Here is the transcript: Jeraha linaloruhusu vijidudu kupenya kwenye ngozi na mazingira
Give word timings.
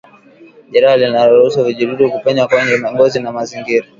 Jeraha 0.71 0.97
linaloruhusu 0.97 1.63
vijidudu 1.63 2.11
kupenya 2.11 2.47
kwenye 2.47 2.91
ngozi 2.93 3.19
na 3.19 3.31
mazingira 3.31 3.87